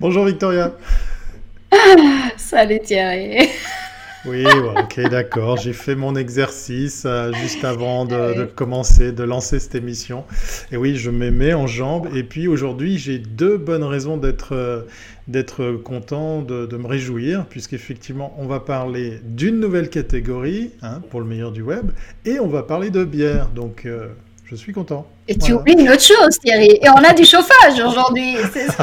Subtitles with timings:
[0.00, 0.72] Bonjour Victoria.
[2.36, 3.48] Salut Thierry.
[4.24, 5.56] Oui, ok, d'accord.
[5.56, 10.24] J'ai fait mon exercice euh, juste avant de, commencer, de lancer cette émission.
[10.72, 12.08] Et oui, je me mets en jambes.
[12.14, 14.82] Et puis aujourd'hui, j'ai deux bonnes raisons d'être euh,
[15.28, 21.26] d'être content, de, me réjouir, puisqu'effectivement, on va parler d'une nouvelle catégorie hein, pour le
[21.26, 21.92] meilleur du web,
[22.24, 23.48] et on va parler de bière.
[23.48, 24.08] Donc, euh,
[24.50, 25.06] je suis content.
[25.28, 26.78] Et tu oublies une autre chose, Thierry.
[26.80, 28.82] Et on a du chauffage aujourd'hui, c'est ça?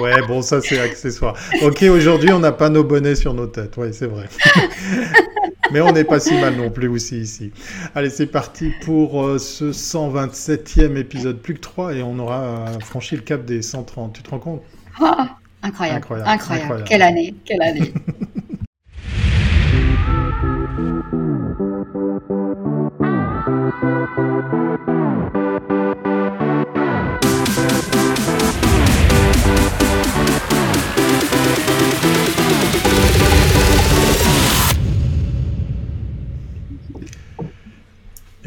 [0.00, 1.36] Ouais, bon, ça c'est accessoire.
[1.62, 3.74] Ok, aujourd'hui, on n'a pas nos bonnets sur nos têtes.
[3.76, 4.26] Oui, c'est vrai.
[5.72, 7.52] Mais on n'est pas si mal non plus aussi ici.
[7.94, 12.80] Allez, c'est parti pour euh, ce 127e épisode, plus que 3, et on aura euh,
[12.80, 14.14] franchi le cap des 130.
[14.14, 14.62] Tu te rends compte?
[15.00, 15.98] Ah, incroyable.
[15.98, 16.30] incroyable.
[16.30, 16.84] Incroyable.
[16.88, 17.34] Quelle année.
[17.44, 17.92] Quelle année.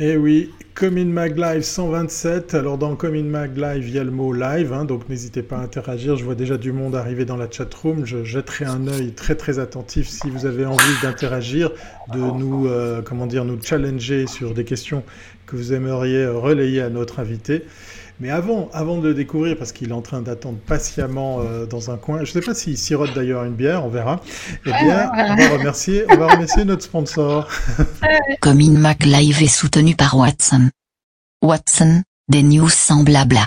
[0.05, 2.55] Eh oui, Comin Mag Live 127.
[2.55, 5.55] Alors dans Comin Mag Live, il y a le mot live, hein, donc n'hésitez pas
[5.55, 6.17] à interagir.
[6.17, 8.05] Je vois déjà du monde arriver dans la chat room.
[8.05, 11.71] Je jetterai un œil très très attentif si vous avez envie d'interagir,
[12.11, 15.05] de nous, euh, dire, nous challenger sur des questions
[15.45, 17.63] que vous aimeriez relayer à notre invité.
[18.23, 21.91] Mais avant, avant de le découvrir, parce qu'il est en train d'attendre patiemment euh, dans
[21.91, 24.21] un coin, je ne sais pas s'il sirote d'ailleurs une bière, on verra.
[24.65, 27.49] Eh bien, on va remercier, on va remercier notre sponsor.
[28.39, 30.69] Comin Mac Live est soutenu par Watson.
[31.41, 33.45] Watson, des news sans blabla.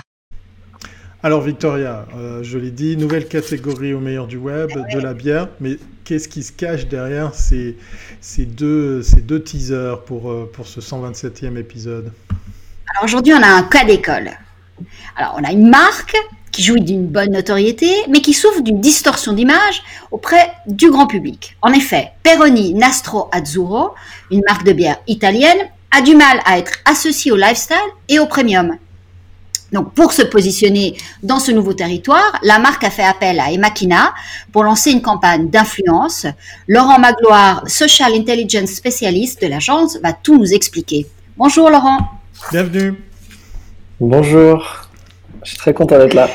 [1.23, 5.47] Alors Victoria, euh, je l'ai dit, nouvelle catégorie au meilleur du web, de la bière,
[5.59, 7.79] mais qu'est-ce qui se cache derrière ces,
[8.21, 12.13] ces, deux, ces deux teasers pour, euh, pour ce 127e épisode?
[12.93, 14.29] Alors aujourd'hui, on a un cas d'école.
[15.15, 16.15] Alors, on a une marque
[16.51, 21.55] qui jouit d'une bonne notoriété, mais qui souffre d'une distorsion d'image auprès du grand public.
[21.61, 23.91] En effet, Peroni Nastro Azzurro,
[24.31, 25.59] une marque de bière italienne,
[25.91, 27.77] a du mal à être associée au lifestyle
[28.09, 28.77] et au premium.
[29.71, 34.13] Donc, pour se positionner dans ce nouveau territoire, la marque a fait appel à Emakina
[34.51, 36.25] pour lancer une campagne d'influence.
[36.67, 41.05] Laurent Magloire, Social Intelligence Specialist de l'agence, va tout nous expliquer.
[41.35, 41.99] Bonjour Laurent.
[42.51, 43.06] Bienvenue.
[43.99, 44.87] Bonjour,
[45.43, 46.29] je suis très content d'être là.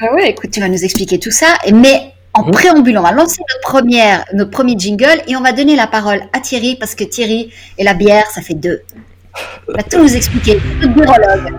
[0.00, 2.50] Ah ouais, écoute, tu vas nous expliquer tout ça, mais en mhm.
[2.50, 6.22] préambule, on va lancer notre, première, notre premier jingle et on va donner la parole
[6.32, 8.82] à Thierry parce que Thierry et la bière, ça fait deux.
[9.68, 11.54] Il va tout nous expliquer, le birologue.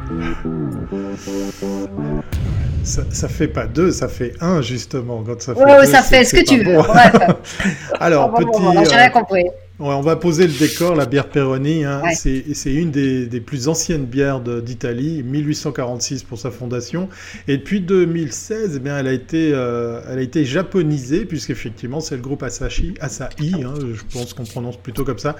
[2.83, 5.23] Ça, ça, fait pas deux, ça fait un justement.
[5.25, 6.79] Quand ça fait ouais, ça fait ce que tu veux.
[8.01, 8.89] Alors, petit.
[8.89, 9.45] J'ai rien compris
[9.79, 10.95] on va poser le décor.
[10.95, 17.09] La bière Peroni, hein, c'est une des, plus anciennes bières d'Italie, 1846 pour sa fondation.
[17.47, 22.15] Et depuis 2016, eh bien, elle, a été, euh, elle a été japonisée, puisqu'effectivement, c'est
[22.15, 25.35] le groupe Asahi, Asahi hein, je pense qu'on prononce plutôt comme ça,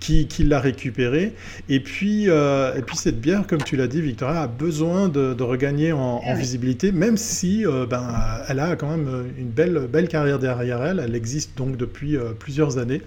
[0.00, 1.34] qui, l'a récupérée.
[1.68, 5.42] Et puis, euh, et puis, cette bière, comme tu l'as dit, Victoria, a besoin de,
[5.42, 8.06] regagner en, visibilité, même si euh, ben,
[8.48, 11.02] elle a quand même une belle, belle carrière derrière elle.
[11.04, 13.02] Elle existe donc depuis plusieurs années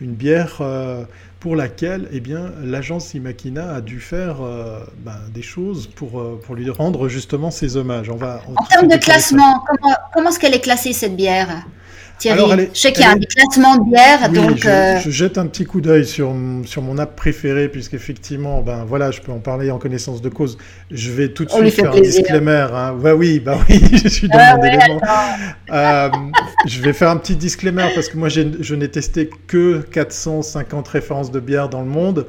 [0.00, 0.23] une bière
[0.60, 1.04] euh,
[1.40, 6.40] pour laquelle eh bien, l'agence Imakina a dû faire euh, ben, des choses pour, euh,
[6.44, 8.10] pour lui rendre justement ses hommages.
[8.10, 11.64] On va, en termes de classement, comment, comment est-ce qu'elle est classée cette bière?
[12.18, 12.68] Thierry.
[12.72, 14.64] je sais qu'il y a un classement de bière, donc.
[14.64, 19.10] Euh, je, jette un petit coup d'œil sur, sur mon app préférée, puisqu'effectivement, ben voilà,
[19.10, 20.58] je peux en parler en connaissance de cause.
[20.90, 22.66] Je vais tout de suite faire un disclaimer.
[22.72, 22.94] Hein.
[23.16, 25.00] oui, bah oui, je suis dans ah mon élément.
[25.70, 26.08] Euh,
[26.66, 31.30] je vais faire un petit disclaimer parce que moi, je n'ai testé que 450 références
[31.30, 32.26] de bière dans le monde.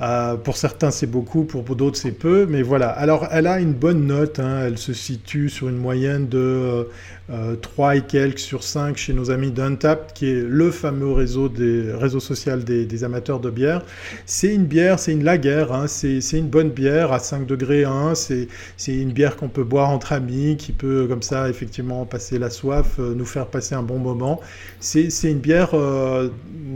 [0.00, 2.46] Euh, pour certains, c'est beaucoup, pour, d'autres, c'est peu.
[2.46, 2.88] Mais voilà.
[2.88, 4.38] Alors, elle a une bonne note.
[4.40, 4.62] Hein.
[4.66, 6.88] Elle se situe sur une moyenne de
[7.30, 12.20] euh, 3 et quelques sur 5 chez nos amis d'Untap, qui est le fameux réseau
[12.20, 13.82] social des, amateurs de bière.
[14.26, 15.66] C'est une bière, c'est une lager.
[15.70, 15.86] Hein.
[15.86, 18.14] C'est, une bonne bière à 5 degrés 1.
[18.14, 18.48] C'est,
[18.88, 22.96] une bière qu'on peut boire entre amis, qui peut, comme ça, effectivement, passer la soif,
[22.98, 24.40] euh, nous faire passer un bon moment.
[24.80, 26.28] C'est, une bière euh,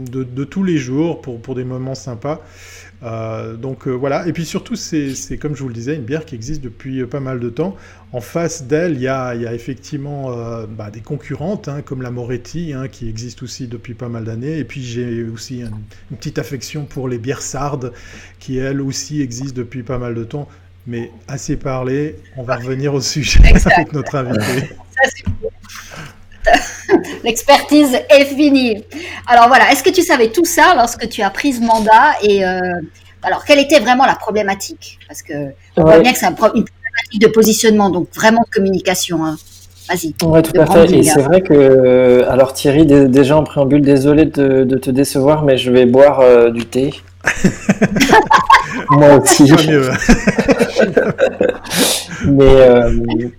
[0.09, 2.41] de, tous les jours pour des moments sympas.
[3.01, 6.25] Euh, donc euh, voilà, et puis surtout, c'est comme je vous le disais, une bière
[6.25, 7.75] qui existe depuis euh, pas mal de temps.
[8.11, 10.31] En face d'elle, il y a, effectivement
[10.67, 14.57] bah, des concurrentes, hein, comme la Moretti, hein, qui existe aussi depuis pas mal d'années.
[14.57, 17.93] Et puis j'ai aussi une, petite affection pour les bières sardes,
[18.39, 20.47] qui elles aussi existent depuis pas mal de temps.
[20.87, 24.69] Mais assez parlé, on va revenir au sujet avec notre invité.
[27.23, 28.83] L'expertise est finie.
[29.27, 32.45] Alors voilà, est-ce que tu savais tout ça lorsque tu as pris ce mandat et
[32.45, 32.59] euh,
[33.23, 34.99] alors quelle était vraiment la problématique?
[35.07, 35.33] Parce que
[35.77, 36.71] on voit bien que c'est une problématique
[37.19, 39.25] de positionnement, donc vraiment de communication.
[39.25, 39.37] Hein.
[39.87, 40.13] Vas-y.
[40.23, 40.91] Oui, tout à fait.
[40.93, 45.71] Et c'est vrai que, alors Thierry, déjà en préambule, désolé de, te décevoir, mais je
[45.71, 46.93] vais boire du thé.
[48.91, 49.51] Moi aussi.
[52.25, 53.31] mais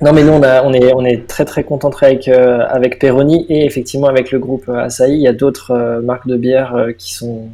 [0.00, 4.30] non, mais nous, on, est, très très content avec, euh, avec Peroni et effectivement avec
[4.30, 5.14] le groupe Asahi.
[5.14, 7.48] Il y a d'autres euh, marques de bière euh, qui sont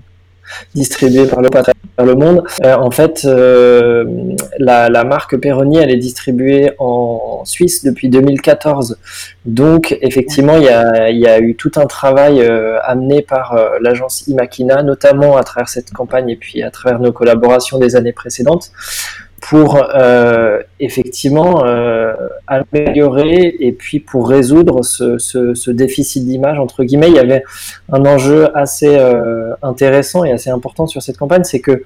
[0.75, 2.44] distribuées par le, par le monde.
[2.62, 8.99] en fait, la, la, marque Peroni, elle est distribuée en Suisse depuis 2014.
[9.47, 12.47] Donc, effectivement, il y a, il y a eu tout un travail
[12.82, 17.79] amené par l'agence Imakina, notamment à travers cette campagne et puis à travers nos collaborations
[17.79, 18.70] des années précédentes
[19.49, 22.14] pour euh, effectivement euh,
[22.46, 27.08] améliorer et puis pour résoudre ce, ce, ce déficit d'image entre guillemets.
[27.08, 27.44] Il y avait
[27.93, 31.82] un enjeu assez euh, intéressant et assez important sur cette campagne c'est que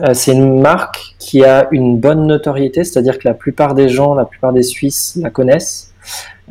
[0.00, 4.14] euh, c'est une marque qui a une bonne notoriété c'est-à-dire que la plupart des gens
[4.14, 5.92] la plupart des Suisses la connaissent.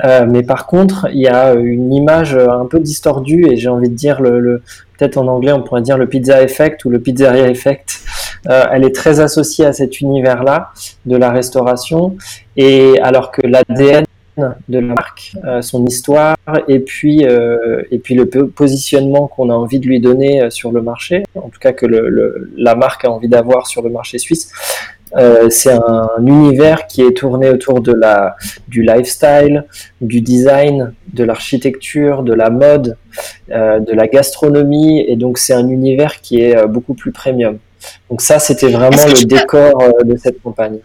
[0.05, 3.89] Euh, mais par contre, il y a une image un peu distordue et j'ai envie
[3.89, 4.61] de dire le, le
[4.95, 8.03] peut-être en anglais on pourrait dire le pizza effect ou le pizzeria effect
[8.49, 10.71] euh, elle est très associée à cet univers-là
[11.05, 12.15] de la restauration,
[12.55, 14.05] et alors que l'ADN
[14.69, 19.53] de la marque, euh, son histoire, et puis, euh, et puis le positionnement qu'on a
[19.53, 23.11] envie de lui donner sur le marché, en tout cas que le, la marque a
[23.11, 24.51] envie d'avoir sur le marché suisse,
[25.49, 28.35] c'est un univers qui est tourné autour de la,
[28.67, 29.65] du lifestyle,
[30.01, 32.97] du design, de l'architecture, de la mode,
[33.47, 37.57] de la gastronomie, et donc c'est un univers qui est beaucoup plus premium.
[38.09, 40.79] Donc ça, c'était vraiment le décor euh, de cette campagne.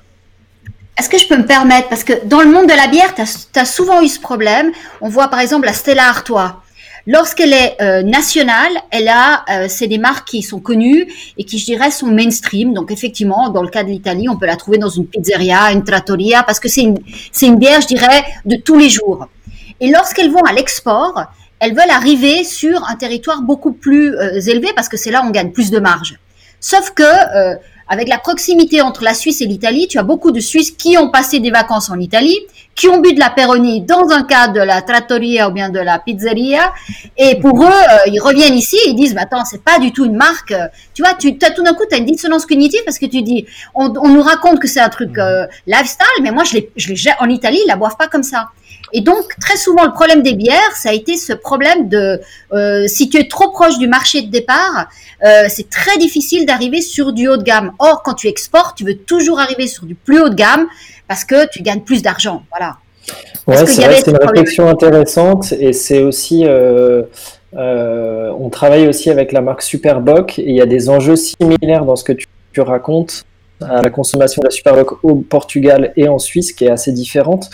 [0.99, 3.23] Est-ce que je peux me permettre Parce que dans le monde de la bière, tu
[3.59, 4.73] as, souvent eu ce problème.
[5.01, 6.63] On voit par exemple la Stella Artois.
[7.07, 11.59] Lorsqu'elle est euh, nationale, elle a, euh, c'est des marques qui sont connues et qui,
[11.59, 12.75] je dirais, sont mainstream.
[12.75, 15.83] Donc effectivement, dans le cas de l'Italie, on peut la trouver dans une pizzeria, une
[15.83, 16.99] trattoria, parce que c'est une,
[17.33, 19.27] c'est une bière, je dirais, de tous les jours.
[19.81, 21.25] Et lorsqu'elles vont à l'export,
[21.59, 24.15] elles veulent arriver sur un territoire beaucoup plus
[24.47, 26.19] élevé parce que c'est là où on gagne plus de marge.
[26.63, 27.57] Sauf que euh,
[27.89, 31.11] avec la proximité entre la Suisse et l'Italie, tu as beaucoup de Suisses qui ont
[31.11, 32.39] passé des vacances en Italie,
[32.75, 35.79] qui ont bu de la Peroni dans un cadre de la trattoria ou bien de
[35.79, 36.73] la pizzeria,
[37.17, 40.05] et pour eux, euh, ils reviennent ici ils disent, bah, attends, c'est pas du tout
[40.05, 40.55] une marque.
[40.95, 43.23] Tu vois, tu as tout d'un coup, tu as une dissonance cognitive parce que tu
[43.23, 46.93] dis, on, nous raconte que c'est un truc euh, lifestyle, mais moi, je les, je
[46.93, 48.49] les, en Italie, ils la boivent pas comme ça.
[48.93, 52.21] Et donc, très souvent, le problème des bières, ça a été ce problème de,
[52.53, 54.89] euh, si tu es trop proche du marché de départ,
[55.25, 57.73] euh, c'est très difficile d'arriver sur du haut de gamme.
[57.79, 60.67] Or, quand tu exportes, tu veux toujours arriver sur du plus haut de gamme
[61.09, 62.43] parce que tu gagnes plus d'argent.
[62.51, 62.77] Voilà.
[63.47, 67.03] Ouais, c'est une réflexion intéressante et c'est aussi, euh,
[67.57, 71.85] euh, on travaille aussi avec la marque Superboc et il y a des enjeux similaires
[71.85, 73.25] dans ce que tu, tu racontes
[73.63, 77.51] à la consommation de la Superboc au Portugal et en Suisse qui est assez différente.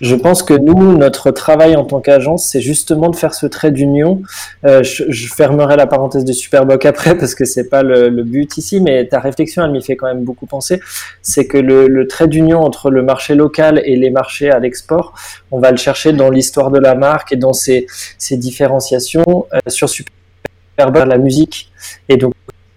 [0.00, 3.72] Je pense que nous, notre travail en tant qu'agence, c'est justement de faire ce trait
[3.72, 4.22] d'union.
[4.64, 8.80] Euh, je, fermerai la parenthèse de Superboc après parce que c'est pas le, but ici,
[8.80, 10.80] mais ta réflexion, elle m'y fait quand même beaucoup penser.
[11.22, 15.14] C'est que le, trait d'union entre le marché local et les marchés à l'export,
[15.50, 17.86] on va le chercher dans l'histoire de la marque et dans ses,
[18.30, 19.46] différenciations.
[19.52, 21.70] Euh, sur Superboc, la musique.
[22.08, 22.34] Et donc,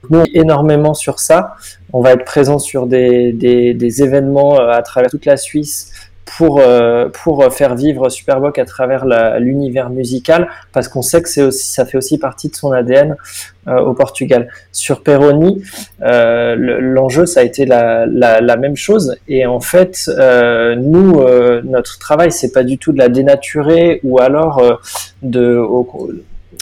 [0.10, 1.56] nous, énormément sur ça.
[1.93, 5.91] On va être présent sur des, des, événements euh, à travers toute la Suisse
[6.38, 9.05] pour, euh, pour faire vivre Superboc à travers
[9.39, 13.15] l'univers musical, parce qu'on sait que aussi, ça fait aussi partie de son ADN
[13.67, 14.48] euh, au Portugal.
[14.71, 15.63] Sur Peroni,
[16.01, 21.62] euh, l'enjeu, ça a été la, la, même chose, et en fait, euh, nous, euh,
[21.63, 24.79] notre travail, c'est pas du tout de la dénaturer, ou alors
[25.21, 25.63] de,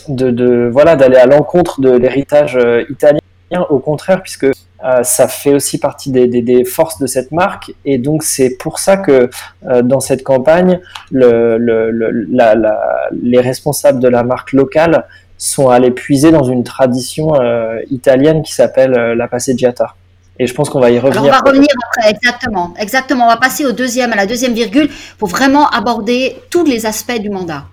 [0.10, 2.58] de, voilà, d'aller à l'encontre de l'héritage
[2.90, 3.19] italien,
[3.58, 4.46] au contraire, puisque
[4.86, 8.52] euh, ça fait aussi partie des, des, des, forces de cette marque et donc c'est
[8.52, 9.30] pour ça que
[9.68, 10.80] euh, dans cette campagne,
[11.12, 11.92] le, le,
[12.32, 12.80] la, la,
[13.22, 15.06] les responsables de la marque locale
[15.38, 19.96] sont allés puiser dans une tradition euh, italienne qui s'appelle la passeggiata.
[20.42, 21.24] Et je pense qu'on va y revenir.
[21.24, 22.74] Alors on va revenir après, exactement.
[22.80, 23.26] Exactement.
[23.26, 27.20] On va passer au deuxième, à la deuxième virgule pour vraiment aborder tous les aspects
[27.20, 27.66] du mandat.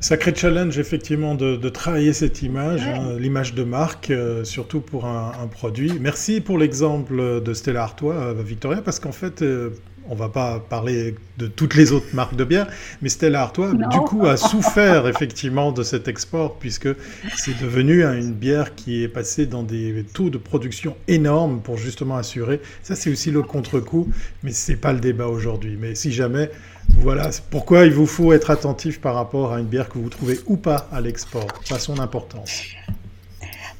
[0.00, 5.46] Sacré challenge effectivement de, travailler cette image, hein, l'image de marque, euh, surtout pour un,
[5.50, 5.92] produit.
[6.00, 9.70] Merci pour l'exemple de Stella Artois, euh, Victoria, parce qu'en fait, euh,
[10.10, 12.66] on va pas parler de toutes les autres marques de bière,
[13.00, 16.88] mais Stella Artois, du coup, a souffert effectivement de cet export, puisque
[17.36, 22.16] c'est devenu une bière qui est passée dans des taux de production énormes pour justement
[22.16, 22.60] assurer.
[22.82, 24.08] Ça, c'est aussi le contre-coup,
[24.42, 25.78] mais c'est pas le débat aujourd'hui.
[25.80, 26.50] Mais si jamais
[26.98, 30.40] voilà pourquoi il vous faut être attentif par rapport à une bière que vous trouvez
[30.46, 32.62] ou pas à l'export, pas son importance.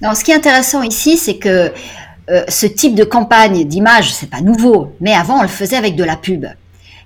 [0.00, 1.72] Non, ce qui est intéressant ici, c'est que
[2.49, 6.04] ce type de campagne d'image, c'est pas nouveau, mais avant on le faisait avec de
[6.04, 6.46] la pub.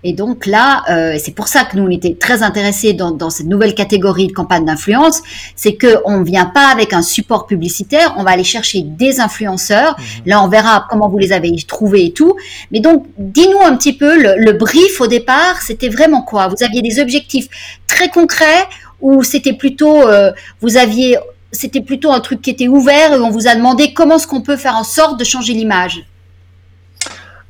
[0.05, 3.31] Et donc là, euh, c'est pour ça que nous on était très intéressés dans, dans
[3.31, 5.23] cette nouvelle catégorie de campagne d'influence,
[5.57, 9.97] c'est que on vient pas avec un support publicitaire, on va aller chercher des influenceurs.
[9.99, 10.05] Mhm.
[10.27, 12.37] Là, on verra comment vous les avez trouvés et tout.
[12.71, 16.49] Mais donc, dis-nous un petit peu le, le brief au départ, c'était vraiment quoi?
[16.49, 17.49] Vous aviez des objectifs
[17.87, 18.69] très concrets
[19.01, 21.19] ou c'était plutôt, euh, vous aviez,
[21.55, 24.43] c'était plutôt un truc qui était ouvert et on vous a demandé comment est-ce qu'on
[24.43, 26.05] peut faire en sorte de changer l'image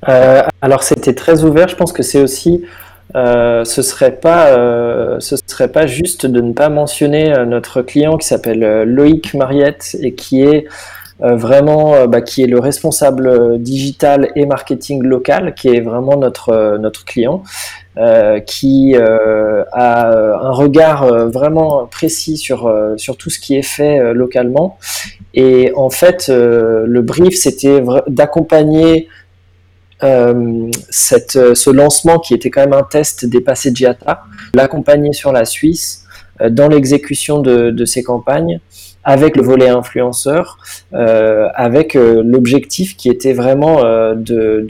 [0.09, 1.69] euh, alors c'était très ouvert.
[1.69, 2.65] Je pense que c'est aussi,
[3.17, 8.27] euh, ce serait euh, ce serait pas juste de ne pas mentionner notre client qui
[8.27, 10.67] s'appelle Loïc Mariette et qui est
[11.21, 17.05] vraiment, bah, qui est le responsable digital et marketing local, qui est vraiment notre notre
[17.05, 17.43] client.
[18.47, 20.09] qui a
[20.43, 24.79] un regard vraiment précis sur, sur tout ce qui est fait localement.
[25.35, 29.09] Et en fait, le brief, c'était d'accompagner
[30.03, 30.71] euh,
[31.37, 36.05] euh, ce lancement qui était quand même un test des Passeggiata, l'accompagner sur la Suisse
[36.41, 38.61] euh, dans l'exécution de, de, ces campagnes
[39.05, 40.59] avec le volet influenceur,
[40.93, 43.83] euh, avec l'objectif qui était vraiment
[44.15, 44.67] de,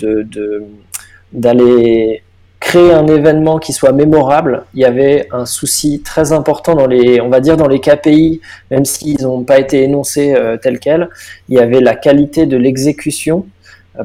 [1.32, 2.22] d'aller
[2.60, 4.64] créer un événement qui soit mémorable.
[4.74, 8.40] Il y avait un souci très important dans les, on va dire dans les KPI,
[8.70, 11.08] même s'ils n'ont pas été énoncés tels quels.
[11.48, 13.46] Il y avait la qualité de l'exécution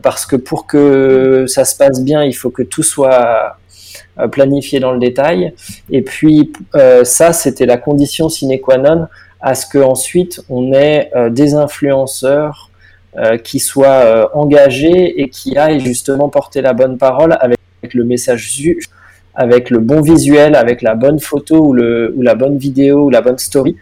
[0.03, 3.57] parce que pour que ça se passe bien, il faut que tout soit
[4.19, 5.53] euh, planifié dans le détail.
[5.89, 9.07] Et puis euh, ça, c'était la condition sine qua non
[9.41, 12.67] à ce qu'ensuite on ait euh, des influenceurs
[13.43, 17.57] qui soient engagés et qui aillent justement porter la bonne parole avec
[17.93, 18.47] le message
[19.33, 23.09] avec le bon visuel, avec la bonne photo ou, le, ou la bonne vidéo ou
[23.09, 23.77] la bonne story.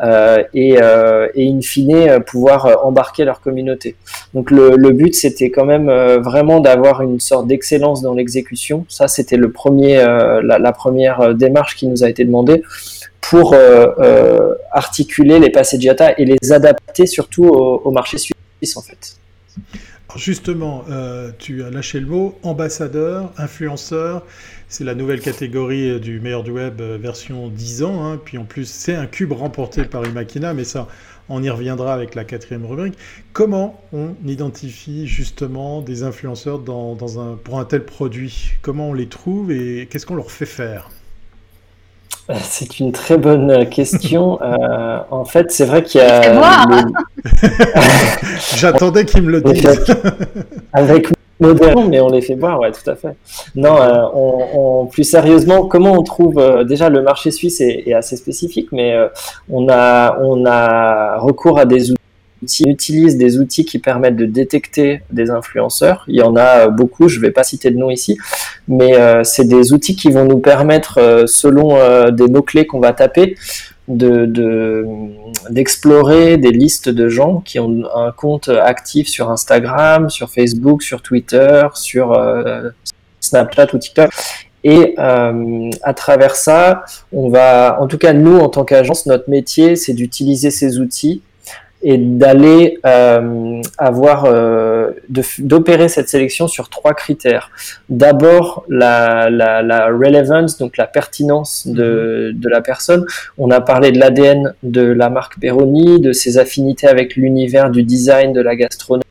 [0.00, 3.96] Euh, et, euh, et, in fine euh, pouvoir embarquer leur communauté.
[4.32, 8.84] Donc le, le but c'était quand même vraiment d'avoir une sorte d'excellence dans l'exécution.
[8.88, 12.62] Ça c'était le premier, la, la, première démarche qui nous a été demandée
[13.30, 13.54] pour
[14.72, 19.18] articuler les passeggiata et les adapter surtout au, marché suisse en fait.
[20.16, 24.24] Justement, euh, tu as lâché le mot ambassadeur, influenceur.
[24.66, 28.04] C'est la nouvelle catégorie euh, du meilleur du web euh, version 10 ans.
[28.04, 28.20] Hein.
[28.24, 30.88] Puis en plus, c'est un cube remporté par Imakina, mais ça,
[31.28, 32.94] on y reviendra avec la quatrième rubrique.
[33.34, 38.52] Comment on identifie justement des influenceurs pour un tel produit?
[38.62, 40.88] Comment on les trouve et qu'est-ce qu'on leur fait faire?
[42.36, 44.38] C'est une très bonne question.
[44.48, 46.32] Euh, en fait, c'est vrai qu'il y a.
[48.56, 49.66] J'attendais qu'il me le dise.
[50.72, 51.08] Avec
[51.38, 53.16] modération, mais on les fait boire, ouais, tout à fait.
[53.54, 58.16] Non, euh, on, plus sérieusement, comment on trouve euh, déjà le marché suisse est, assez
[58.16, 58.96] spécifique, mais
[59.50, 61.90] on a on a recours à des
[62.42, 66.04] outils on utilise des outils qui permettent de détecter des influenceurs.
[66.08, 68.18] Il y en a euh, beaucoup, je ne vais pas citer de nom ici,
[68.66, 71.78] mais euh, c'est des outils qui vont nous permettre, euh, selon
[72.10, 73.36] des mots-clés qu'on va taper,
[75.50, 81.00] d'explorer des listes de gens qui ont un compte actif sur Instagram, sur Facebook, sur
[81.02, 82.14] Twitter, sur
[83.20, 84.10] Snapchat ou TikTok.
[84.64, 89.74] Et à travers ça, on va, en tout cas nous en tant qu'agence, notre métier,
[89.76, 91.22] c'est d'utiliser ces outils
[91.82, 94.90] et d'aller euh, avoir euh,
[95.38, 97.50] d'opérer cette sélection sur trois critères.
[97.88, 102.40] D'abord la, la, la, relevance, donc la pertinence de, mhm.
[102.40, 103.06] de la personne.
[103.36, 107.84] On a parlé de l'ADN de la marque Peroni, de ses affinités avec l'univers du
[107.84, 109.04] design, de la gastronomie.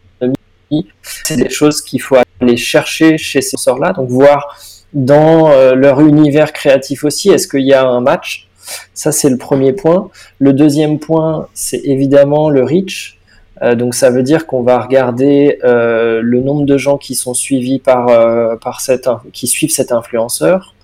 [1.01, 4.57] C'est des choses qu'il faut aller chercher chez ces sorts-là, donc voir
[4.93, 8.46] dans euh, leur univers créatif aussi, est-ce qu'il y a un match
[8.93, 10.09] ça, c'est le premier point.
[10.39, 13.17] Le deuxième point, c'est évidemment le reach.
[13.61, 17.33] Euh, donc ça veut dire qu'on va regarder euh, le nombre de gens qui sont
[17.33, 20.75] suivis par, euh, par cette, qui suivent cet influenceur.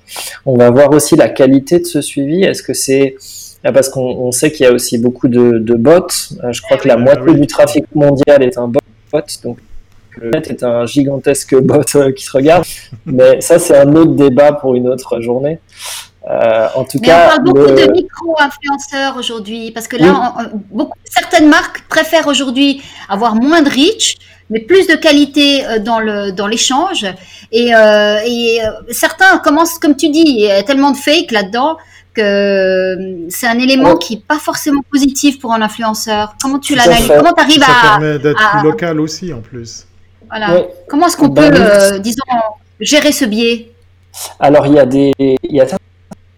[0.46, 2.44] On va voir aussi la qualité de ce suivi.
[2.44, 3.16] Est-ce que c'est
[3.63, 6.08] parce qu'on sait qu'il y a aussi beaucoup de, de bots.
[6.50, 8.82] je crois que la moitié du trafic mondial est un bot.
[9.42, 9.58] Donc
[10.18, 12.66] le net est un gigantesque bot qui se regarde.
[13.06, 15.60] Mais ça, c'est un autre débat pour une autre journée.
[16.30, 20.36] Euh, en tout cas, on parle beaucoup de micro-influenceurs aujourd'hui, parce que là,
[20.72, 24.18] beaucoup, certaines marques préfèrent aujourd'hui avoir moins de reach,
[24.50, 27.06] mais plus de qualité euh, dans le dans l'échange.
[27.51, 31.32] Et, euh, et euh, certains commencent, comme tu dis, il y a tellement de fake
[31.32, 31.77] là-dedans
[32.13, 36.36] que c'est un élément qui n'est pas forcément positif pour un influenceur.
[36.42, 37.12] Comment tu l'analyses?
[37.18, 37.65] Comment tu arrives à...
[37.65, 39.88] Ça permet d'être plus local aussi, en plus.
[40.30, 40.48] Voilà.
[40.88, 42.22] Comment est-ce qu'on bah peut, disons,
[42.80, 43.72] gérer ce biais?
[44.39, 45.65] Alors il y a des, il y a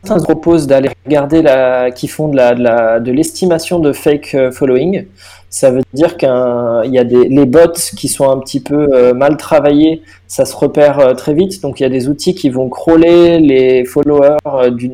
[0.05, 5.05] certains proposent d'aller regarder la, qui font de la, de l'estimation de, fake euh, following.
[5.49, 9.37] Ça veut dire qu'il y a des les bots qui sont un petit peu mal
[9.37, 11.61] travaillés, ça se repère très vite.
[11.61, 14.91] Donc il y a des outils qui vont crawler les followers euh, d'une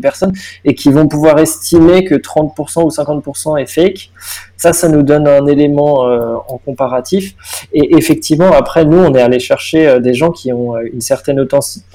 [0.00, 0.32] personne
[0.64, 4.10] et qui vont pouvoir estimer que 30% ou 50% est fake.
[4.56, 7.34] Ça, ça nous donne un élément euh, en comparatif.
[7.72, 11.44] Et effectivement, après, nous, on est allé chercher euh, des gens qui ont une certaine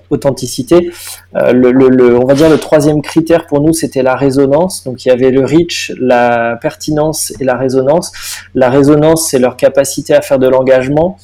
[0.10, 0.92] authenticité.
[1.34, 4.84] Le, on va dire le troisième critère pour nous, c'était la résonance.
[4.84, 8.12] Donc, il y avait le reach, la pertinence et la résonance.
[8.54, 11.18] La résonance, c'est leur capacité à faire de l'engagement.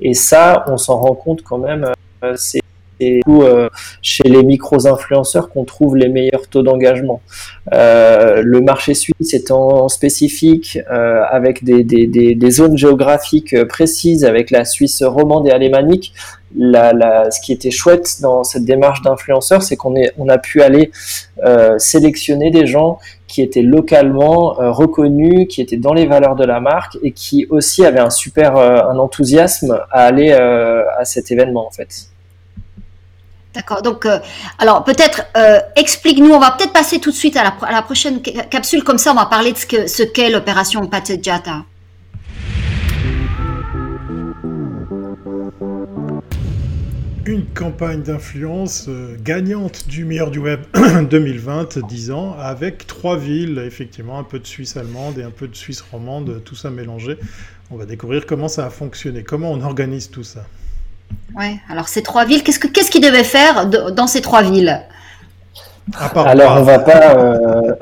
[0.00, 1.86] Et ça, on s'en rend compte quand même.
[2.36, 2.59] c'est
[3.00, 3.68] c'est euh,
[4.02, 7.20] chez les micro-influenceurs qu'on trouve les meilleurs taux d'engagement.
[7.72, 15.02] Euh, le marché suisse étant spécifique, euh, avec des, zones géographiques précises, avec la Suisse
[15.02, 16.12] romande et alémanique,
[16.56, 20.90] ce qui était chouette dans cette démarche d'influenceurs, c'est qu'on on a pu aller
[21.78, 26.98] sélectionner des gens qui étaient localement reconnus, qui étaient dans les valeurs de la marque
[27.04, 32.09] et qui aussi avaient un super un enthousiasme à aller à cet événement en fait.
[33.54, 33.82] D'accord.
[33.82, 34.18] Donc, euh,
[34.58, 36.30] alors peut-être euh, explique-nous.
[36.30, 38.84] On va peut-être passer tout de suite à la, prochaine capsule.
[38.84, 41.64] Comme ça, on va parler de ce qu'est l'opération Patejata.
[47.26, 50.60] Une campagne d'influence euh, gagnante du meilleur du web
[51.10, 55.46] 2020, 10 ans, avec trois villes, effectivement, un peu de Suisse allemande et un peu
[55.46, 57.18] de Suisse romande, tout ça mélangé.
[57.70, 60.44] On va découvrir comment ça a fonctionné, comment on organise tout ça.
[61.36, 61.56] Ouais.
[61.70, 64.80] Alors ces trois villes, qu'est-ce qu'est-ce qu'ils devaient faire dans ces trois villes?
[66.14, 67.14] Alors on va pas.
[67.16, 67.72] Euh,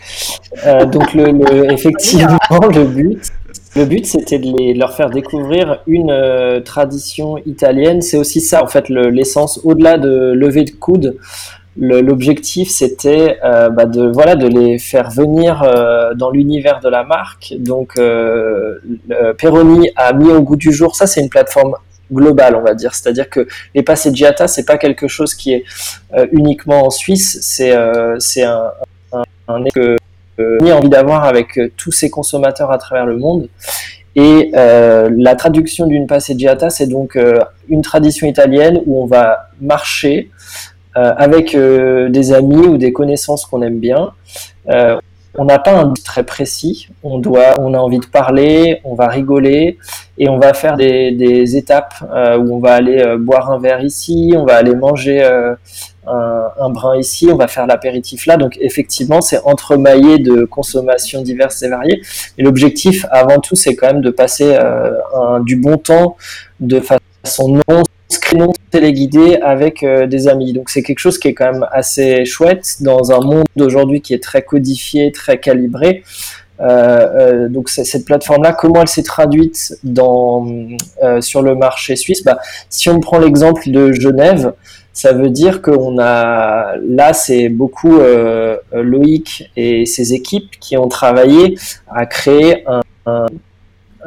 [0.66, 3.32] euh, donc le, effectivement le but,
[3.76, 8.02] le but c'était de les, leur faire découvrir une euh, tradition italienne.
[8.02, 9.60] C'est aussi ça en fait l'essence.
[9.64, 11.16] Au-delà de lever de coude,
[11.76, 15.62] l'objectif c'était bah, de voilà de les faire venir
[16.16, 17.54] dans l'univers de la marque.
[17.58, 18.00] Donc
[19.38, 20.96] Peroni a mis au goût du jour.
[20.96, 21.74] Ça c'est une plateforme
[22.12, 22.94] global, on va dire.
[22.94, 25.64] C'est-à-dire que les passeggiata, c'est pas quelque chose qui est
[26.14, 28.70] euh, uniquement en Suisse, c'est euh, c'est un,
[29.12, 29.96] un, un que
[30.40, 33.48] euh, a envie d'avoir avec tous ces consommateurs à travers le monde.
[34.14, 37.16] Et la traduction d'une passeggiata, c'est donc
[37.68, 40.32] une tradition italienne où on va marcher
[40.94, 44.10] avec des amis ou des connaissances qu'on aime bien
[45.38, 46.88] on n'a pas un but très précis.
[47.04, 49.78] On doit, on a envie de parler, on va rigoler
[50.18, 53.82] et on va faire des, étapes euh, où on va aller euh, boire un verre
[53.82, 55.54] ici, on va aller manger euh,
[56.06, 58.36] un, brin ici, on va faire l'apéritif là.
[58.36, 62.02] Donc effectivement, c'est entremaillé de consommations diverses et variées.
[62.36, 64.58] Et l'objectif, avant tout, c'est quand même de passer
[65.44, 66.16] du bon temps
[66.58, 67.82] de façon non
[68.36, 70.52] non téléguidé avec euh, des amis.
[70.52, 74.14] Donc c'est quelque chose qui est quand même assez chouette dans un monde d'aujourd'hui qui
[74.14, 76.02] est très codifié, très calibré.
[76.60, 80.46] Euh, euh, donc cette plateforme-là, comment elle s'est traduite dans,
[81.20, 82.24] sur le marché suisse?
[82.24, 84.52] Bah, Si on prend l'exemple de Genève,
[84.92, 88.00] ça veut dire qu'on a là, c'est beaucoup
[88.72, 91.56] Loïc et ses équipes qui ont travaillé
[91.88, 93.26] à créer un, un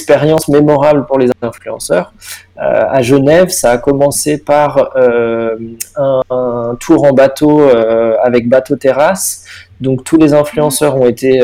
[0.02, 2.12] expérience mémorable pour les influenceurs.
[2.58, 5.56] Euh, à Genève, ça a commencé par euh,
[5.96, 9.44] un, tour en bateau euh, avec bateau terrasse.
[9.80, 11.42] Donc tous les influenceurs ont été,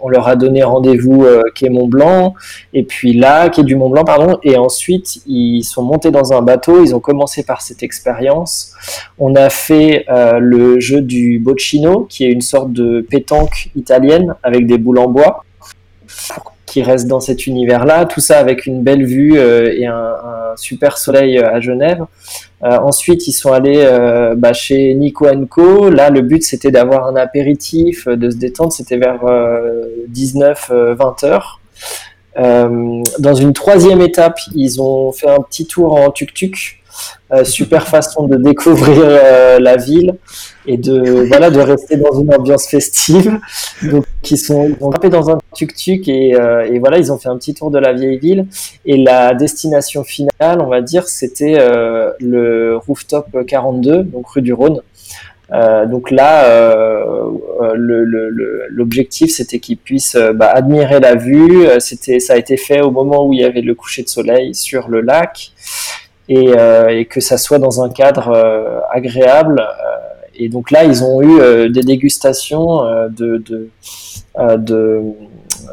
[0.00, 2.34] on leur a donné rendez-vous quai Mont Blanc
[2.72, 4.38] et puis là quai du Mont Blanc pardon.
[4.44, 6.84] Et ensuite ils sont montés dans un bateau.
[6.84, 8.72] Ils ont commencé par cette expérience.
[9.18, 10.04] On a fait
[10.38, 15.08] le jeu du boccino, qui est une sorte de pétanque italienne avec des boules en
[15.08, 15.42] bois
[16.70, 18.04] qui reste dans cet univers-là.
[18.04, 20.14] Tout ça avec une belle vue euh, et un,
[20.56, 22.04] super soleil euh, à Genève.
[22.62, 23.84] Euh, ensuite, ils sont allés
[24.36, 25.90] bah, chez Nico Co.
[25.90, 28.72] Là, le but, c'était d'avoir un apéritif, de se détendre.
[28.72, 29.24] C'était vers
[30.12, 31.60] 19-20 heures.
[32.36, 36.79] dans une troisième étape, ils ont fait un petit tour en tuk-tuk.
[37.44, 40.14] Super façon de découvrir la ville
[40.66, 43.38] et de voilà de rester dans une ambiance festive.
[43.82, 47.28] Donc ils sont ils ont dans un tuk-tuk et, euh, et, voilà ils ont fait
[47.28, 48.46] un petit tour de la vieille ville
[48.84, 54.52] et la destination finale on va dire c'était euh, le rooftop 42 donc rue du
[54.52, 54.80] Rhône.
[55.52, 57.28] Euh, donc là, euh,
[58.70, 61.66] l'objectif c'était qu'ils puissent bah, admirer la vue.
[61.80, 64.54] C'était, ça a été fait au moment où il y avait le coucher de soleil
[64.54, 65.50] sur le lac
[66.30, 66.52] et,
[66.90, 68.32] et que ça soit dans un cadre
[68.90, 69.62] agréable
[70.40, 73.42] et donc là, ils ont eu euh, des dégustations euh, de,
[74.38, 75.02] euh, de,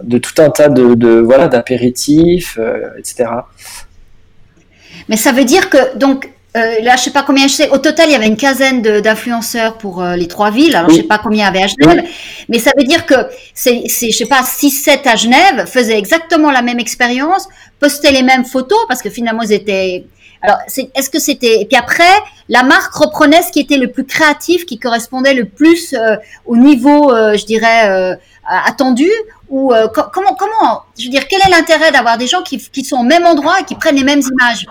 [0.04, 2.60] de, tout un tas de, de voilà d'apéritifs,
[2.98, 3.30] etc.
[5.08, 7.70] Mais ça veut dire que donc euh, là, je sais pas combien je sais.
[7.70, 10.76] Au total, il y avait une quinzaine d'influenceurs pour euh, les trois villes.
[10.76, 12.04] Alors, je sais pas combien il y avait à Genève,
[12.50, 13.16] mais ça veut dire que
[13.54, 17.48] c'est, je sais pas, 6-7 à Genève faisaient exactement la même expérience,
[17.80, 20.06] postaient les mêmes photos parce que finalement, ils étaient.
[20.42, 21.62] Alors, est-ce que c'était.
[21.62, 22.04] Et puis après,
[22.50, 26.56] la marque reprenait ce qui était le plus créatif, qui correspondait le plus euh, au
[26.56, 29.10] niveau, je dirais, attendu.
[29.50, 32.98] Ou comment, comment, je veux dire, quel est l'intérêt d'avoir des gens qui, qui sont
[32.98, 34.66] au même endroit et qui prennent les mêmes images?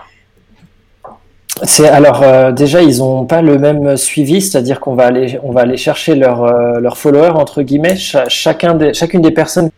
[1.63, 5.53] C'est alors euh, déjà ils ont pas le même suivi, c'est-à-dire qu'on va aller on
[5.53, 7.97] va aller chercher leurs euh, followers entre guillemets.
[7.97, 9.71] chacun des, chacune des personnes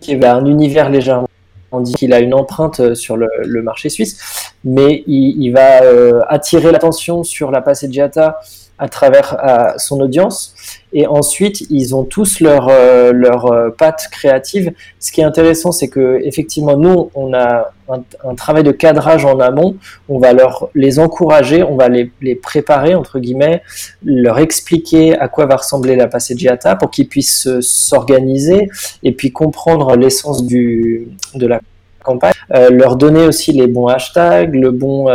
[0.00, 1.28] qui a un univers légèrement
[1.72, 3.28] on dit qu'il a une empreinte euh, sur le,
[3.62, 5.80] marché suisse, mais il, il va
[6.28, 8.40] attirer l'attention sur la Passeggiata
[8.80, 9.36] à travers
[9.76, 10.54] son audience.
[10.92, 14.72] Et ensuite, ils ont tous leur, euh, leur euh, patte créative.
[14.98, 19.38] Ce qui est intéressant, c'est que effectivement, nous, on a un, travail de cadrage en
[19.38, 19.76] amont.
[20.08, 23.62] On va leur les encourager, on va les, les préparer entre guillemets,
[24.04, 28.68] leur expliquer à quoi va ressembler la passeggiata pour qu'ils puissent s'organiser
[29.02, 31.60] et puis comprendre l'essence du de la
[32.02, 32.32] campagne.
[32.54, 35.08] Euh, leur donner aussi les bons hashtags, le bon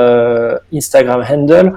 [0.74, 1.74] Instagram handle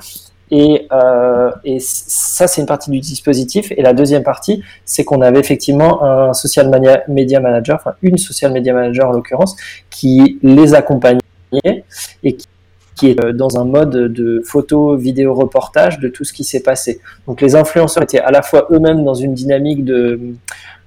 [0.50, 3.72] et, euh, et ça, c'est une partie du dispositif.
[3.76, 6.70] Et la deuxième partie, c'est qu'on avait effectivement un social
[7.08, 9.56] media manager, enfin une social media manager en l'occurrence,
[9.90, 11.20] qui les accompagnait
[12.22, 12.46] et qui
[12.98, 16.62] qui est euh, dans un mode de photo, vidéo, reportage de tout ce qui s'est
[16.62, 17.00] passé.
[17.26, 20.34] Donc les influenceurs étaient à la fois eux-mêmes dans une dynamique de,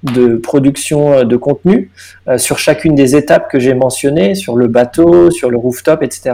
[0.03, 1.91] de production euh, de contenu
[2.27, 6.33] euh, sur chacune des étapes que j'ai mentionnées, sur le bateau, sur le rooftop, etc.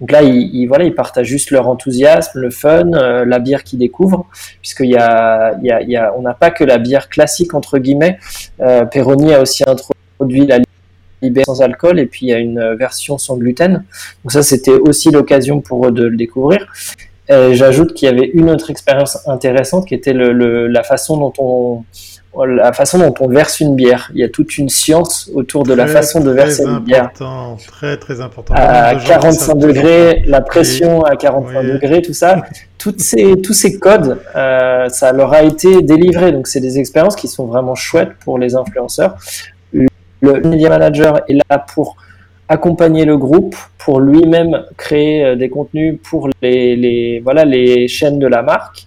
[0.00, 3.78] Donc là, ils, voilà, ils partagent juste leur enthousiasme, le fun, euh, la bière qu'ils
[3.78, 4.26] découvrent,
[4.60, 8.18] puisqu'il y a, y a, on n'a pas que la bière classique entre guillemets.
[8.90, 10.58] Peroni a aussi introduit la
[11.22, 13.84] Libé sans alcool et puis il y a une version sans gluten.
[14.24, 16.66] Donc ça, c'était aussi l'occasion pour eux de le découvrir.
[17.28, 21.84] J'ajoute qu'il y avait une autre expérience intéressante qui était le, la façon dont on
[22.44, 24.10] la façon dont on verse une bière.
[24.14, 27.10] Il y a toute une science autour de la façon de verser une bière.
[27.66, 28.54] Très très important.
[28.56, 32.42] À 45 degrés, la pression à 45 degrés, tout ça,
[32.78, 36.32] toutes ces, tous ces codes, euh, ça leur a été délivré.
[36.32, 39.16] Donc c'est des expériences qui sont vraiment chouettes pour les influenceurs.
[40.20, 41.96] Le media manager est là pour
[42.48, 48.26] accompagner le groupe, pour lui-même créer euh, des contenus pour les, voilà, les chaînes de
[48.26, 48.86] la marque.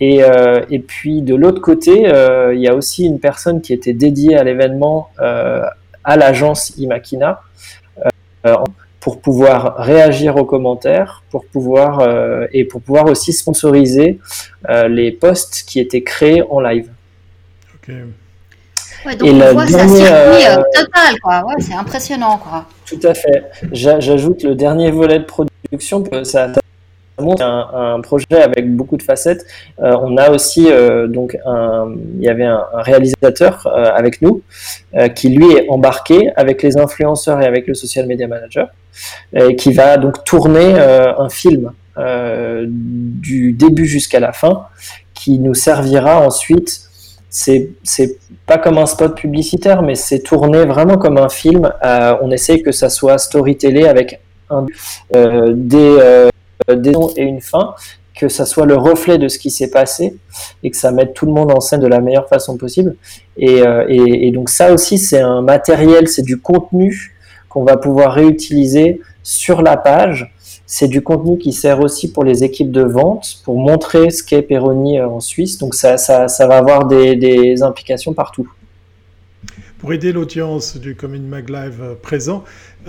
[0.00, 3.94] Et, euh, puis de l'autre côté, euh, il y a aussi une personne qui était
[3.94, 7.40] dédiée à l'événement à l'agence Imakina
[9.00, 12.06] pour pouvoir réagir aux commentaires, pour pouvoir
[12.52, 14.20] et pour pouvoir aussi sponsoriser
[14.88, 16.90] les posts qui étaient créés en live.
[17.76, 18.02] Okay.
[19.06, 21.44] Ouais, donc et on voit ça total, quoi.
[21.46, 22.66] Ouais, c'est impressionnant, quoi.
[22.86, 23.44] Tout à fait.
[23.72, 26.48] J'ajoute le dernier volet de production, que ça
[27.18, 29.44] un, un, projet avec beaucoup de facettes.
[29.80, 34.42] Euh, on a aussi euh, donc un, il y avait un, réalisateur euh, avec nous
[35.14, 38.68] qui lui est embarqué avec les influenceurs et avec le social media manager,
[39.34, 44.66] et qui va donc tourner un film du début jusqu'à la fin,
[45.14, 46.85] qui nous servira ensuite.
[47.28, 47.70] C'est
[48.46, 51.70] pas comme un spot publicitaire, mais c'est tourné vraiment comme un film.
[52.22, 54.66] on essaie que ça soit storytellé avec un,
[55.54, 56.30] des
[56.70, 57.74] euh, des noms et une fin,
[58.18, 60.16] que ça soit le reflet de ce qui s'est passé
[60.62, 62.96] et que ça mette tout le monde en scène de la meilleure façon possible.
[63.36, 67.14] Et, euh, donc ça aussi, c'est un matériel, c'est du contenu
[67.48, 70.34] qu'on va pouvoir réutiliser sur la page.
[70.66, 74.42] C'est du contenu qui sert aussi pour les équipes de vente, pour montrer ce qu'est
[74.42, 75.58] Peroni euh, en Suisse.
[75.58, 78.50] Donc ça, ça, ça va avoir des, des implications partout.
[79.78, 82.44] Pour aider l'audience du Commune Mag Live présent,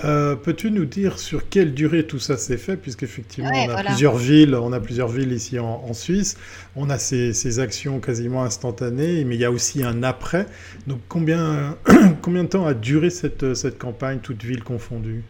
[0.05, 4.15] euh, peux-tu nous dire sur quelle durée tout ça s'est fait, puisqu'effectivement on a plusieurs
[4.15, 6.37] villes, on a plusieurs villes ici en, Suisse,
[6.75, 10.45] on a ces, actions quasiment instantanées, mais il y a aussi un après.
[10.87, 11.75] Donc combien,
[12.21, 15.23] combien de temps a duré cette, cette campagne, toute ville confondue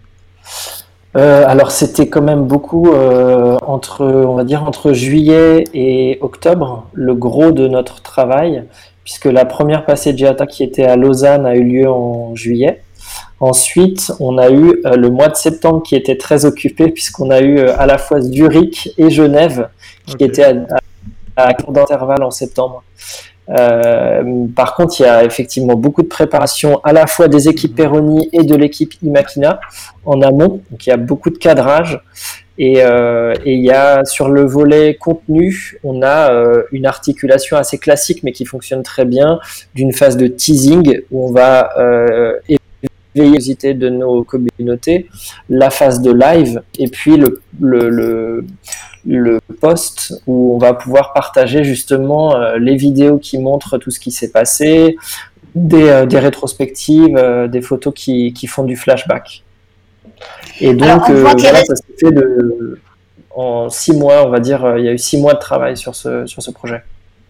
[1.16, 6.88] euh, alors c'était quand même beaucoup euh, entre, on va dire entre juillet et octobre,
[6.94, 8.64] le gros de notre travail,
[9.04, 12.84] puisque la première passeggiata qui était à Lausanne a eu lieu en juillet.
[13.40, 17.40] Ensuite, on a eu euh, le mois de septembre qui était très occupé puisqu'on a
[17.40, 19.70] eu à la fois Zurich et Genève
[20.06, 20.78] qui étaient à,
[21.36, 22.84] à, court d'intervalle en septembre.
[23.50, 27.72] Euh, par contre, il y a effectivement beaucoup de préparation à la fois des équipes
[27.72, 27.78] mhm.
[27.78, 29.60] Peroni et de l'équipe Imakina
[30.06, 30.62] en amont.
[30.70, 32.02] Donc il y a beaucoup de cadrage.
[32.60, 37.56] Et, euh, et il y a sur le volet contenu, on a euh, une articulation
[37.56, 39.40] assez classique mais qui fonctionne très bien
[39.76, 42.34] d'une phase de teasing où on va euh,
[43.16, 45.08] de nos communautés,
[45.50, 48.46] la phase de live et puis le, le, le
[49.62, 54.32] post où on va pouvoir partager justement les vidéos qui montrent tout ce qui s'est
[54.32, 54.98] passé,
[55.56, 59.44] des, rétrospectives, des photos qui, qui, font du flashback.
[60.60, 62.80] Et donc, voilà, ça s'est fait de,
[63.36, 65.96] en six mois, on va dire, il y a eu six mois de travail sur
[65.96, 66.84] ce, sur ce projet.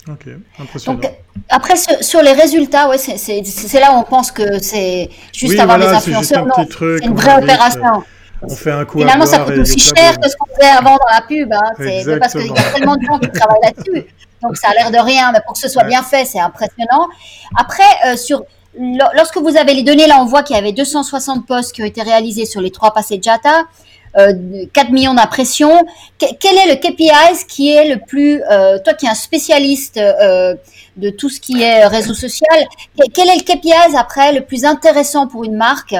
[0.09, 0.27] Ok,
[0.59, 0.99] impressionnant.
[0.99, 1.11] Donc,
[1.49, 5.85] après, sur, les résultats, ouais, c'est là où on pense que c'est juste avoir des
[5.85, 6.45] influenceurs.
[6.55, 8.03] C'est une vraie opération.
[8.41, 11.11] On fait un coup Finalement, ça coûte aussi cher que ce qu'on faisait avant dans
[11.11, 11.51] la pub.
[11.51, 11.71] Hein.
[11.77, 14.05] C'est parce qu'il y a tellement de gens qui travaillent là-dessus.
[14.43, 17.07] Donc, ça a l'air de rien, mais pour que ce soit bien fait, c'est impressionnant.
[17.59, 18.43] Après, euh, sur,
[19.15, 21.85] lorsque vous avez les données, là, on voit qu'il y avait 260 postes qui ont
[21.85, 23.65] été réalisés sur les trois passés de Jata.
[24.17, 25.85] 4 euh, millions d'impressions.
[26.17, 30.55] quel est le KPI qui est le plus, euh, toi qui es un spécialiste euh,
[30.95, 32.65] de tout ce qui est réseau social,
[33.13, 35.95] quel est le KPI après le plus intéressant pour une marque?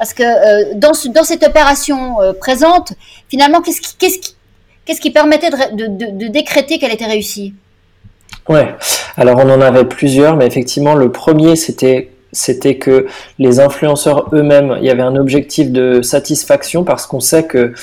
[0.00, 2.94] Parce que dans, dans cette opération présente,
[3.28, 7.52] finalement, qu'est-ce qui, permettait de, décréter qu'elle était réussie?
[8.48, 8.74] Ouais,
[9.18, 12.08] alors on en avait plusieurs, mais effectivement, le premier, c'était
[12.78, 13.08] que
[13.38, 17.74] les influenceurs eux-mêmes, il y avait un objectif de satisfaction parce qu'on sait que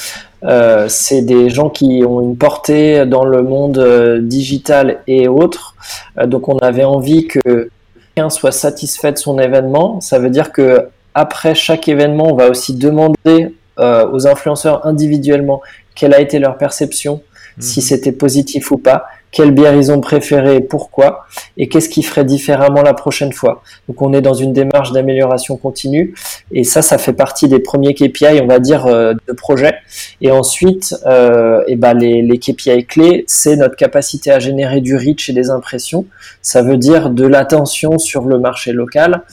[0.43, 5.75] euh, c'est des gens qui ont une portée dans le monde euh, digital et autres.
[6.17, 7.69] Euh, donc on avait envie que
[8.15, 9.99] quelqu'un soit satisfait de son événement.
[10.01, 15.61] Ça veut dire que après chaque événement, on va aussi demander aux influenceurs individuellement
[15.93, 17.21] quelle a été leur perception,
[17.59, 17.85] si mhm.
[17.85, 21.25] c'était positif ou pas quelle bière ils ont préféré, pourquoi,
[21.57, 23.61] et qu'est-ce qu'ils feraient différemment la prochaine fois.
[23.87, 26.15] Donc on est dans une démarche d'amélioration continue,
[26.51, 29.75] et ça, ça fait partie des premiers KPI, on va dire, euh, de projet.
[30.21, 34.95] Et ensuite, euh, et ben les, les KPI clés, c'est notre capacité à générer du
[34.95, 36.05] reach et des impressions.
[36.41, 39.23] Ça veut dire de l'attention sur le marché local.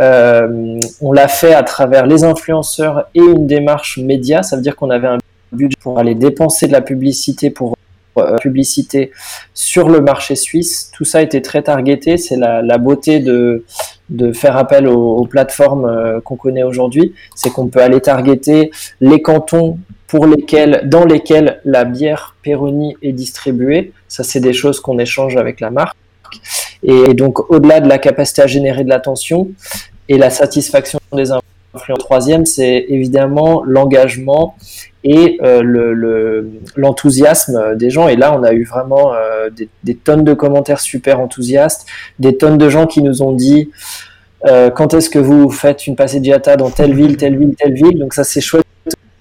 [0.00, 4.42] Euh, on l'a fait à travers les influenceurs et une démarche média.
[4.42, 5.18] Ça veut dire qu'on avait un
[5.52, 7.76] budget pour aller dépenser de la publicité pour
[8.16, 9.10] euh, publicité
[9.54, 10.90] sur le marché suisse.
[10.94, 12.16] Tout ça été très targeté.
[12.16, 13.64] C'est la, beauté de,
[14.08, 17.14] de faire appel aux, plateformes euh, qu'on connaît aujourd'hui.
[17.34, 23.12] C'est qu'on peut aller targeter les cantons pour lesquels, dans lesquels la bière Peroni est
[23.12, 23.92] distribuée.
[24.06, 25.96] Ça, c'est des choses qu'on échange avec la marque.
[26.84, 29.48] Et donc, au-delà de la capacité à générer de l'attention
[30.08, 34.54] et la satisfaction des influenceurs, troisième, c'est évidemment l'engagement
[35.02, 36.42] et euh,
[36.76, 38.08] l'enthousiasme des gens.
[38.08, 39.50] Et là, on a eu vraiment euh,
[39.82, 41.86] des, tonnes de commentaires super enthousiastes,
[42.18, 43.70] des tonnes de gens qui nous ont dit
[44.46, 47.98] euh, quand est-ce que vous faites une passeggiata dans telle ville, telle ville, telle ville?
[47.98, 48.64] Donc ça, c'est chouette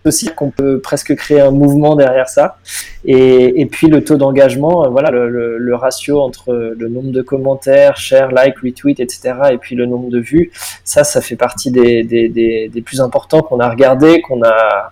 [0.06, 2.58] aussi qu'on peut presque créer un mouvement derrière ça.
[3.06, 7.98] Et, et puis le taux d'engagement, voilà, le, le, ratio entre le nombre de commentaires,
[7.98, 9.34] share, like, retweet, etc.
[9.52, 10.52] et puis le nombre de vues,
[10.84, 14.92] ça, ça fait partie des, des, des, des plus importants qu'on a regardé, qu'on a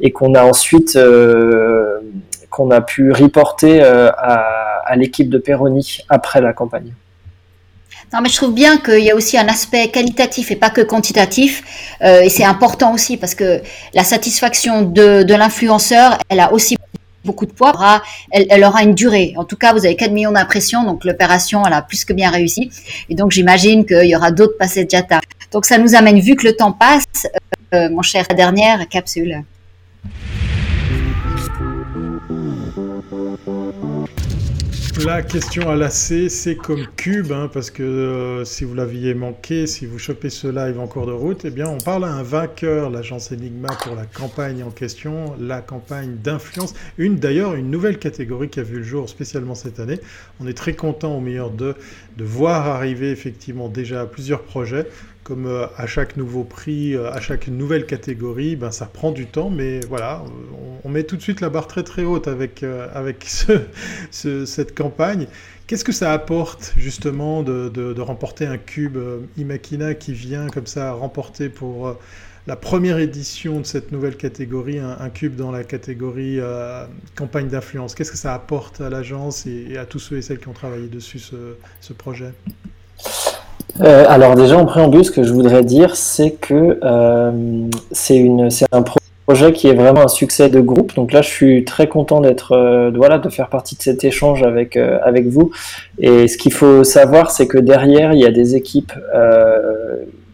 [0.00, 2.00] et qu'on a ensuite euh,
[2.50, 6.92] qu'on a pu reporter euh, à, à l'équipe de Peroni après la campagne.
[8.12, 10.80] Non, mais je trouve bien qu'il y a aussi un aspect qualitatif et pas que
[10.80, 11.96] quantitatif.
[12.02, 13.60] Euh, et c'est important aussi parce que
[13.94, 16.76] la satisfaction de, l'influenceur, elle a aussi
[17.24, 17.72] beaucoup de poids.
[18.30, 19.34] Elle, aura une durée.
[19.36, 22.30] En tout cas, vous avez 4 millions d'impressions, donc l'opération, elle a plus que bien
[22.30, 22.70] réussi.
[23.08, 25.20] Et donc, j'imagine qu'il y aura d'autres passés de Jata.
[25.50, 27.26] Donc, ça nous amène, vu que le temps passe,
[27.74, 29.42] euh, mon cher, la dernière capsule.
[35.04, 39.12] La question à la C, c'est comme cube, hein, parce que euh, si vous l'aviez
[39.14, 42.08] manqué, si vous chopez ce live en cours de route, eh bien, on parle à
[42.08, 46.74] un vainqueur, l'agence Enigma, pour la campagne en question, la campagne d'influence.
[46.96, 50.00] Une, d'ailleurs, une nouvelle catégorie qui a vu le jour spécialement cette année.
[50.40, 51.74] On est très content, au meilleur de,
[52.16, 54.86] de voir arriver effectivement déjà plusieurs projets
[55.26, 59.26] comme euh, à chaque nouveau prix, euh, à chaque nouvelle catégorie, ben ça prend du
[59.26, 60.22] temps, mais voilà,
[60.84, 63.24] on, met tout de suite la barre très très haute avec, euh, avec
[64.12, 65.26] ce, cette campagne.
[65.66, 68.96] Qu'est-ce que ça apporte justement de, de, remporter un cube
[69.36, 71.98] Imakina qui vient comme ça remporter pour
[72.46, 76.38] la première édition de cette nouvelle catégorie, un, cube dans la catégorie
[77.16, 80.48] campagne d'influence Qu'est-ce que ça apporte à l'agence et, à tous ceux et celles qui
[80.48, 82.32] ont travaillé dessus ce, projet?
[83.80, 88.82] Euh, alors déjà en préambule, ce que je voudrais dire, c'est que euh, c'est un
[89.26, 90.94] projet qui est vraiment un succès de groupe.
[90.94, 94.42] Donc là, je suis très content d'être, euh, voilà, de faire partie de cet échange
[94.42, 95.50] avec euh, avec vous.
[95.98, 98.92] Et ce qu'il faut savoir, c'est que derrière, il y a des équipes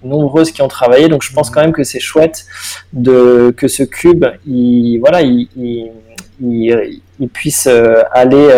[0.05, 1.09] nombreuses qui ont travaillé.
[1.09, 2.47] Donc je pense quand même que c'est chouette
[2.93, 7.69] de que ce cube, il, voilà, il, il, il, puisse
[8.13, 8.49] aller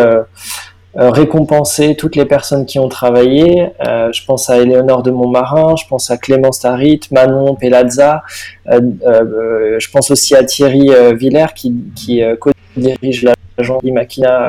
[0.97, 3.71] euh, récompenser toutes les personnes qui ont travaillé.
[3.85, 8.23] Euh, je pense à Éléonore de Montmarin, je pense à Clémence Tarit, Manon Pelazza,
[8.71, 8.81] euh,
[9.81, 13.27] je pense aussi à Thierry Villers qui, qui co-dirige
[13.59, 14.47] Jean Makina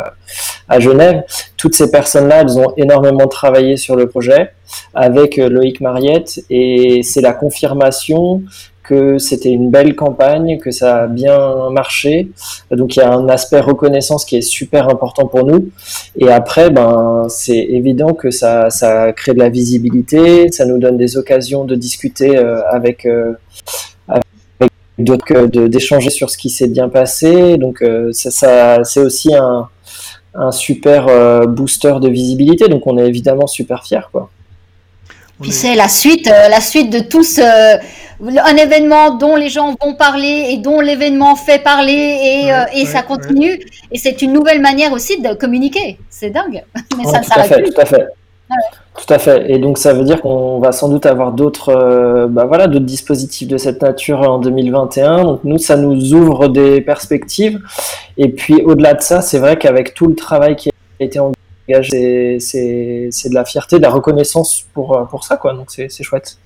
[0.68, 1.24] à Genève.
[1.56, 4.52] Toutes ces personnes-là, elles ont énormément travaillé sur le projet
[4.94, 8.42] avec Loïc Mariette et c'est la confirmation
[8.86, 12.30] que c'était une belle campagne, que ça a bien marché.
[12.70, 15.70] Donc il y a un aspect reconnaissance qui est super important pour nous.
[16.18, 20.96] Et après, ben c'est évident que ça, ça crée de la visibilité, ça nous donne
[20.96, 23.32] des occasions de discuter euh, avec, euh,
[24.08, 27.56] avec d'autres, d'échanger sur ce qui s'est bien passé.
[27.56, 29.68] Donc euh, ça, ça c'est aussi un,
[30.38, 32.68] un super booster de visibilité.
[32.68, 34.30] Donc on est évidemment super fiers, quoi.
[35.40, 37.78] Puis c'est la suite, la suite de tout ce
[38.20, 42.86] un événement dont les gens vont parler et dont l'événement fait parler et, euh, et
[42.86, 43.60] ça continue.
[43.90, 45.98] Et c'est une nouvelle manière aussi de communiquer.
[46.08, 46.64] C'est dingue.
[46.96, 48.06] Mais ça tout, à fait, tout à fait.
[48.96, 49.50] Tout à fait.
[49.50, 53.48] Et donc ça veut dire qu'on va sans doute avoir d'autres euh, bah voilà, dispositifs
[53.48, 55.24] de cette nature en 2021.
[55.24, 57.60] Donc nous, ça nous ouvre des perspectives.
[58.16, 62.38] Et puis au-delà de ça, c'est vrai qu'avec tout le travail qui a été engagé,
[62.40, 65.36] c'est de la fierté, de la reconnaissance pour, pour ça.
[65.36, 65.52] Quoi.
[65.52, 66.38] Donc c'est chouette.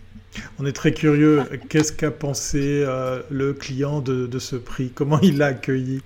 [0.59, 1.45] On est très curieux.
[1.69, 4.91] Qu'est-ce qu'a pensé euh, le client de, ce prix?
[4.95, 6.03] Comment il l'a accueilli?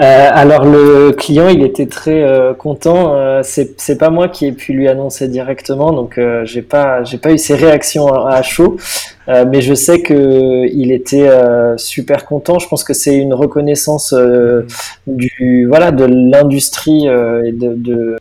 [0.00, 3.42] Euh, alors le client, il était très euh, content.
[3.42, 7.38] c'est pas moi qui ai pu lui annoncer directement, donc j'ai pas j'ai pas eu
[7.38, 8.76] ses réactions à, chaud,
[9.26, 11.30] mais je sais que il était
[11.76, 12.58] super content.
[12.58, 14.14] Je pense que c'est une reconnaissance
[15.06, 18.16] du voilà de l'industrie et de, de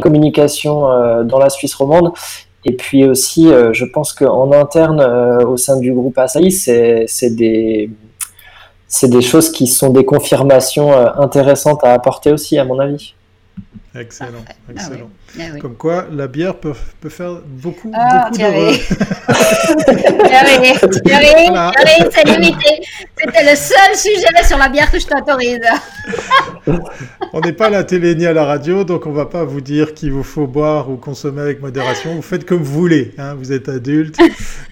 [0.00, 0.82] communication
[1.24, 2.12] dans la Suisse romande
[2.64, 7.30] et puis aussi, euh, je pense qu'en interne, euh, au sein du groupe Asahi, c'est
[7.30, 7.90] des,
[9.08, 13.14] des choses qui sont des confirmations euh, intéressantes à apporter aussi, à mon avis.
[13.94, 15.10] Excellent, ah excellent.
[15.38, 18.72] Ah Comme quoi, la bière peut, peut faire beaucoup, ah, beaucoup d'heureux.
[23.18, 25.60] C'était le seul sujet sur la bière que je t'autorise.
[27.34, 29.60] on n'est pas à la télé ni à la radio, donc on va pas vous
[29.60, 32.14] dire qu'il vous faut boire ou consommer avec modération.
[32.14, 33.12] Vous faites comme vous voulez.
[33.18, 33.34] Hein.
[33.34, 34.18] Vous êtes adulte.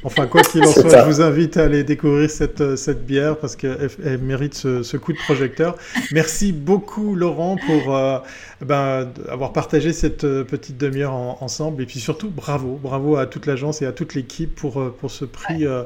[0.02, 3.54] Enfin, quoi qu'il en soit, je vous invite à aller découvrir cette, cette bière parce
[3.54, 5.76] qu'elle mérite ce, coup de projecteur.
[6.12, 8.18] Merci beaucoup, Laurent, pour euh,
[8.64, 11.82] ben, avoir partagé cette petite demi-heure ensemble.
[11.82, 15.10] Et puis surtout, bravo, bravo à toute l'agence et à toute l'équipe pour, euh, pour
[15.10, 15.84] ce prix euh,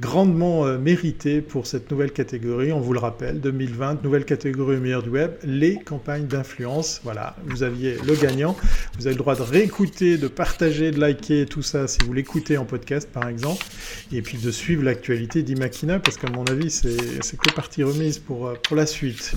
[0.00, 2.72] grandement euh, mérité pour cette nouvelle catégorie.
[2.72, 7.00] On vous le rappelle, 2020, nouvelle catégorie au meilleur du web, les campagnes d'influence.
[7.04, 8.56] Voilà, vous aviez le gagnant.
[8.98, 12.56] Vous avez le droit de réécouter, de partager, de liker tout ça si vous l'écoutez
[12.56, 13.64] en podcast par exemple.
[14.12, 18.52] Et puis de suivre l'actualité d'Imakina parce qu'à mon avis, c'est que partie remise pour,
[18.62, 19.32] pour la suite.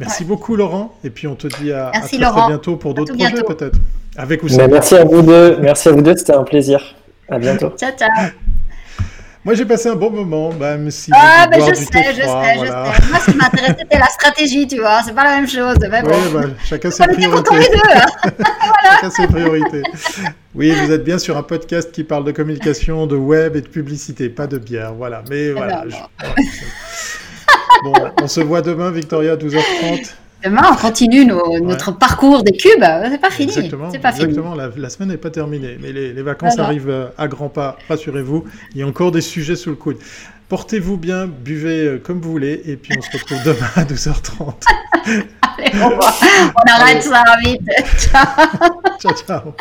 [0.00, 0.96] Merci beaucoup Laurent.
[1.04, 3.78] Et puis on te dit à, très, bientôt pour d'autres projets peut-être.
[4.16, 4.54] Avec vous.
[4.56, 5.58] Merci à vous deux.
[5.60, 6.16] Merci à vous deux.
[6.16, 6.94] C'était un plaisir.
[7.28, 7.70] À bientôt.
[7.78, 8.08] Ciao, ciao.
[9.44, 11.10] Moi, j'ai passé un bon moment, même si.
[11.12, 13.08] Ah, mais je sais, je sais, je sais.
[13.10, 15.02] Moi, ce qui m'intéressait, c'était la stratégie, tu vois.
[15.02, 15.76] C'est pas la même chose.
[15.80, 16.10] Mais bon.
[16.10, 17.58] Oui, bah, chacun ses priorités.
[17.58, 17.76] Les deux,
[18.34, 18.94] voilà.
[18.94, 19.82] Chacun ses priorités.
[20.54, 23.68] Oui, vous êtes bien sur un podcast qui parle de communication, de web et de
[23.68, 24.94] publicité, pas de bière.
[24.94, 25.24] Voilà.
[25.28, 25.86] Mais voilà.
[27.82, 30.12] bon, on se voit demain, Victoria, à 12h30.
[30.44, 32.84] Demain, on continue notre parcours des cubes.
[33.10, 33.52] C'est pas fini.
[33.52, 33.90] Exactement.
[33.90, 34.54] Pas exactement.
[34.54, 37.78] La, semaine n'est pas terminée, mais les, vacances arrivent euh, à grands pas.
[37.88, 39.98] Rassurez-vous, il y a encore des sujets sous le coude.
[40.48, 44.54] Portez-vous bien, buvez euh, comme vous voulez, et puis on se retrouve demain à 12h30.
[45.58, 47.62] Allez, on, on arrête ça vite.
[49.00, 49.54] ciao, ciao.